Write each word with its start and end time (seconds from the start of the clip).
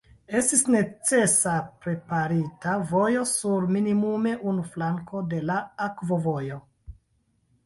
Estis 0.37 0.61
necesa 0.75 1.51
preparita 1.83 2.73
vojo 2.93 3.27
sur 3.33 3.67
minimume 3.77 4.33
unu 4.53 4.65
flanko 4.73 5.23
de 5.35 5.43
la 5.53 5.61
akvovojo. 5.91 6.59